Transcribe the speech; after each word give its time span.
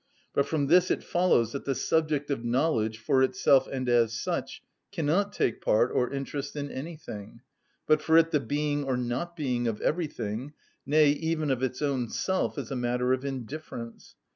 But 0.33 0.47
from 0.47 0.65
this 0.65 0.89
it 0.89 1.03
follows 1.03 1.51
that 1.51 1.65
the 1.65 1.75
subject 1.75 2.31
of 2.31 2.43
knowledge, 2.43 2.97
for 2.97 3.21
itself 3.21 3.67
and 3.71 3.87
as 3.87 4.13
such, 4.13 4.63
cannot 4.91 5.31
take 5.31 5.61
part 5.61 5.91
or 5.93 6.11
interest 6.11 6.55
in 6.55 6.71
anything, 6.71 7.41
but 7.85 8.01
for 8.01 8.17
it 8.17 8.31
the 8.31 8.39
being 8.39 8.83
or 8.83 8.97
not 8.97 9.35
being 9.35 9.67
of 9.67 9.79
everything, 9.81 10.53
nay, 10.87 11.11
even 11.11 11.51
of 11.51 11.61
its 11.61 11.83
own 11.83 12.09
self, 12.09 12.57
is 12.57 12.71
a 12.71 12.75
matter 12.75 13.13
of 13.13 13.23
indifference. 13.23 14.15